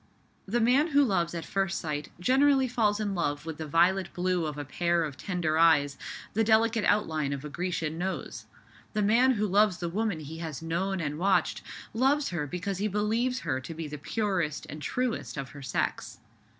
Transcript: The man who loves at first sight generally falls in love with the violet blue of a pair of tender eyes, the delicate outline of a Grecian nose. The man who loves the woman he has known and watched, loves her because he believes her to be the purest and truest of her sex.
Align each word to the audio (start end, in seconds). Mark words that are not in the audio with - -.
The 0.47 0.59
man 0.59 0.87
who 0.87 1.03
loves 1.03 1.35
at 1.35 1.45
first 1.45 1.79
sight 1.79 2.09
generally 2.19 2.67
falls 2.67 2.99
in 2.99 3.13
love 3.13 3.45
with 3.45 3.57
the 3.59 3.67
violet 3.67 4.11
blue 4.15 4.47
of 4.47 4.57
a 4.57 4.65
pair 4.65 5.03
of 5.03 5.15
tender 5.15 5.59
eyes, 5.59 5.95
the 6.33 6.43
delicate 6.43 6.83
outline 6.85 7.33
of 7.33 7.45
a 7.45 7.49
Grecian 7.49 7.99
nose. 7.99 8.47
The 8.93 9.03
man 9.03 9.33
who 9.33 9.45
loves 9.45 9.77
the 9.77 9.89
woman 9.89 10.21
he 10.21 10.39
has 10.39 10.59
known 10.59 11.01
and 11.01 11.19
watched, 11.19 11.61
loves 11.93 12.29
her 12.29 12.47
because 12.47 12.79
he 12.79 12.87
believes 12.87 13.41
her 13.41 13.61
to 13.61 13.75
be 13.75 13.87
the 13.87 13.99
purest 13.99 14.65
and 14.71 14.81
truest 14.81 15.37
of 15.37 15.49
her 15.49 15.61
sex. 15.61 16.17